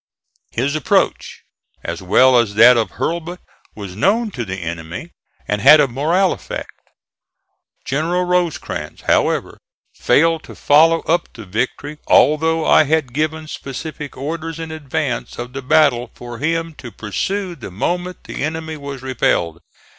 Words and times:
His 0.49 0.75
approach, 0.75 1.43
as 1.83 2.01
well 2.01 2.35
as 2.39 2.55
that 2.55 2.75
of 2.75 2.93
Hurlbut, 2.93 3.39
was 3.75 3.95
known 3.95 4.31
to 4.31 4.43
the 4.43 4.55
enemy 4.57 5.11
and 5.47 5.61
had 5.61 5.79
a 5.79 5.87
moral 5.87 6.33
effect. 6.33 6.71
General 7.85 8.23
Rosecrans, 8.25 9.01
however, 9.01 9.59
failed 9.93 10.41
to 10.45 10.55
follow 10.55 11.01
up 11.01 11.31
the 11.33 11.45
victory, 11.45 11.99
although 12.07 12.65
I 12.65 12.85
had 12.85 13.13
given 13.13 13.47
specific 13.47 14.17
orders 14.17 14.57
in 14.57 14.71
advance 14.71 15.37
of 15.37 15.53
the 15.53 15.61
battle 15.61 16.09
for 16.15 16.39
him 16.39 16.73
to 16.79 16.91
pursue 16.91 17.53
the 17.55 17.69
moment 17.69 18.23
the 18.23 18.43
enemy 18.43 18.77
was 18.77 19.03
repelled. 19.03 19.59